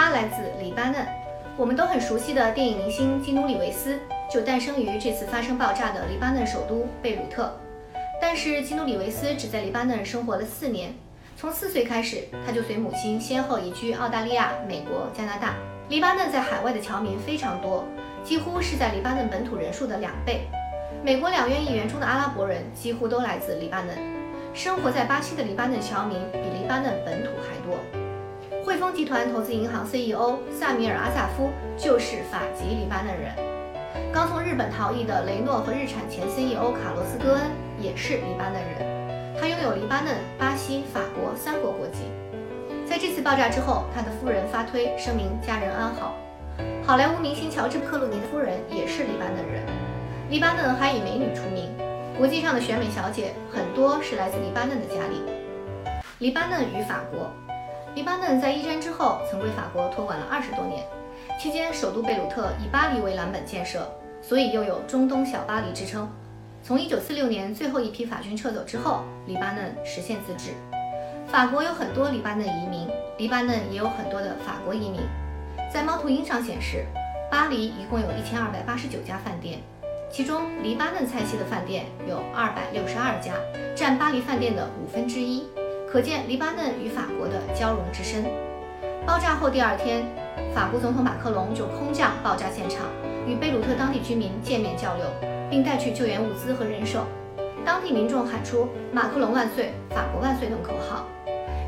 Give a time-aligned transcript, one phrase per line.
[0.00, 1.04] 他来自黎巴嫩。
[1.56, 3.98] 我们都很熟悉的电影明星基努里维斯
[4.30, 7.52] 就诞生于这次发生爆炸的黎巴嫩首都贝鲁特。
[8.22, 10.94] 但是基努里维斯只在黎巴嫩生活了四年，
[11.36, 15.56] 从四岁开始，他就随母亲先后移居澳大利亚、美国、加拿大。
[15.88, 17.84] 黎巴嫩在海外的侨民非常多，
[18.22, 20.46] 几乎是在黎巴嫩本土人数的两倍。
[21.02, 23.98] 美国两院议员中的阿拉伯人几乎都来自黎巴嫩，
[24.54, 27.76] 生活在巴西的黎巴嫩侨民比黎巴嫩本土还多。
[28.78, 33.34] 丰集团投资银行 CEO 萨米尔·阿萨夫就是法籍黎巴嫩人。
[34.12, 37.50] 刚从日本逃逸的雷诺和日产前 CEO 卡洛斯·戈恩
[37.80, 42.04] 也是黎巴嫩人，他拥有黎巴嫩、巴西、法国三国国籍。
[42.86, 46.14] 在这次爆炸之后，他的夫人发推声明家人安好。
[46.86, 49.64] 好莱坞明星乔治·克鲁尼的夫人也是黎巴嫩人。
[50.30, 51.68] 黎巴嫩还以美女出名，
[52.16, 55.20] 国际上的选美小姐很多是来自黎巴嫩的家里。
[56.20, 57.28] 黎巴嫩与法国。
[57.94, 60.84] 黎巴嫩在一战之后曾归法国托管了二十多年，
[61.40, 63.88] 期间首都贝鲁特以巴黎为蓝本建设，
[64.22, 66.08] 所以又有中东小巴黎之称。
[66.62, 70.52] 从一九四六年最后一批法军撤走之后，黎巴嫩实现自治。
[71.26, 75.00] 法国有很多黎巴嫩移民，黎巴嫩也有很多的法国移民。
[75.72, 76.84] 在猫头鹰上显示，
[77.30, 79.58] 巴黎一共有一千二百八十九家饭店，
[80.10, 83.34] 其中黎巴嫩菜系的饭店有二百六十二家，
[83.74, 85.44] 占巴黎饭店的五分之一。
[85.90, 88.22] 可见黎巴嫩与法国的交融之深。
[89.06, 90.04] 爆炸后第二天，
[90.54, 92.84] 法国总统马克龙就空降爆炸现场，
[93.26, 95.06] 与贝鲁特当地居民见面交流，
[95.48, 97.06] 并带去救援物资和人手。
[97.64, 101.06] 当地民众喊出“马克龙万岁，法国万岁”等口号。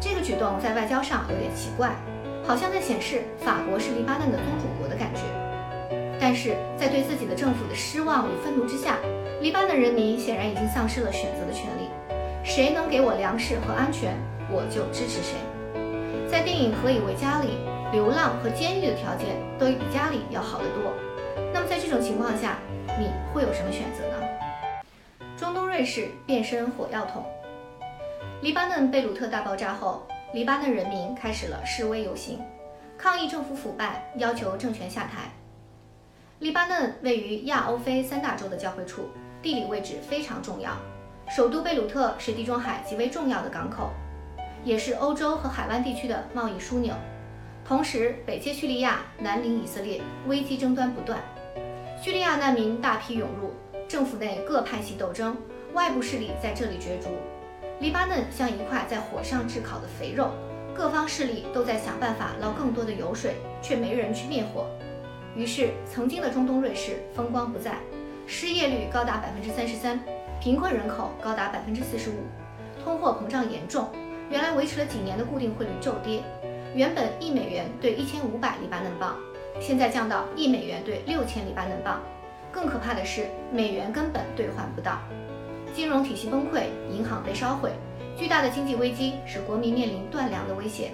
[0.00, 1.90] 这个举动在外交上有点奇怪，
[2.42, 5.20] 好像在显示法国是黎巴嫩的宗主国的感觉。
[6.18, 8.96] 但是在对自己的政府的失望与愤怒之下，
[9.42, 11.90] 黎巴嫩人民显然已经丧失了选择的权利。
[12.46, 14.16] 谁能给我粮食和安全，
[14.48, 15.34] 我就支持谁。
[16.30, 17.58] 在电影《何以为家》里，
[17.90, 20.92] 流浪和监狱的条件都比家里要好得多。
[21.52, 22.58] 那么在这种情况下，
[23.00, 24.26] 你会有什么选择呢？
[25.36, 27.26] 中东瑞士变身火药桶。
[28.40, 32.38] 黎巴嫩贝鲁特大爆炸后，黎巴嫩人民开始了示威游行，
[32.96, 35.32] 抗议政府腐败，要求政权下台。
[36.38, 39.10] 黎巴嫩位于亚欧非三大洲的交汇处，
[39.42, 40.70] 地理位置非常重要。
[41.28, 43.90] 首都贝鲁特是地中海极为重要的港口，
[44.62, 46.94] 也是欧洲和海湾地区的贸易枢纽。
[47.64, 51.20] 同时，北接叙利亚，南邻以色列，危机争端不断。
[52.00, 53.52] 叙利亚难民大批涌入，
[53.88, 55.36] 政府内各派系斗争，
[55.74, 57.08] 外部势力在这里角逐。
[57.80, 60.30] 黎巴嫩像一块在火上炙烤的肥肉，
[60.76, 64.64] 各方势力都在想办法捞更多的油水，却没人去灭火。
[65.34, 67.78] 于是，曾经的中东瑞士风光不再，
[68.26, 69.98] 失业率高达百分之三十三。
[70.38, 72.14] 贫困人口高达百分之四十五，
[72.84, 73.88] 通货膨胀严重。
[74.30, 76.22] 原来维持了几年的固定汇率骤跌，
[76.74, 79.16] 原本一美元兑一千五百黎巴嫩镑，
[79.60, 82.02] 现在降到一美元兑六千黎巴嫩镑。
[82.52, 84.98] 更可怕的是，美元根本兑换不到，
[85.72, 87.72] 金融体系崩溃，银行被烧毁，
[88.16, 90.90] 巨大的经济危机使国民面临断粮的威胁。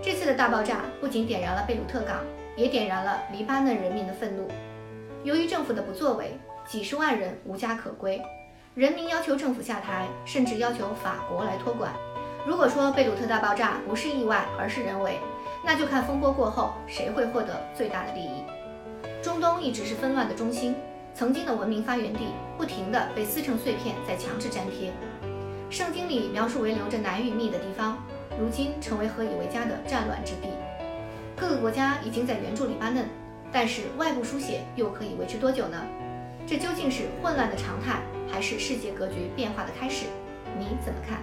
[0.00, 2.20] 这次的大爆炸不仅点燃了贝鲁特港，
[2.56, 4.48] 也点燃了黎巴嫩人民的愤怒。
[5.24, 6.38] 由于政府的不作为。
[6.68, 8.20] 几十万人无家可归，
[8.74, 11.90] 人民要求政府下台，甚至要求法国来托管。
[12.46, 15.18] 如果说贝鲁特大爆炸不是意外，而是人为，
[15.64, 18.44] 那就看风波过后谁会获得最大的利益。
[19.22, 20.76] 中东一直是纷乱的中心，
[21.14, 22.26] 曾经的文明发源地，
[22.58, 24.92] 不停地被撕成碎片，再强制粘贴。
[25.70, 27.96] 圣经里描述为留着难与蜜的地方，
[28.38, 30.50] 如今成为何以为家的战乱之地。
[31.34, 33.08] 各个国家已经在援助黎巴嫩，
[33.52, 35.82] 但是外部书写又可以维持多久呢？
[36.46, 38.00] 这究竟是混乱的常态，
[38.30, 40.06] 还是世界格局变化的开始？
[40.58, 41.20] 你怎么看？